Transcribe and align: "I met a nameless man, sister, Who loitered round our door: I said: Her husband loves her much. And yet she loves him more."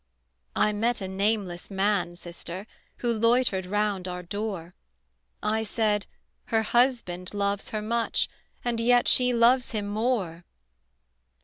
"I 0.55 0.73
met 0.73 0.99
a 0.99 1.07
nameless 1.07 1.69
man, 1.69 2.15
sister, 2.15 2.65
Who 3.05 3.13
loitered 3.13 3.67
round 3.67 4.07
our 4.07 4.23
door: 4.23 4.73
I 5.43 5.61
said: 5.61 6.07
Her 6.45 6.63
husband 6.63 7.35
loves 7.35 7.69
her 7.69 7.83
much. 7.83 8.27
And 8.65 8.79
yet 8.79 9.07
she 9.07 9.31
loves 9.31 9.73
him 9.73 9.87
more." 9.87 10.43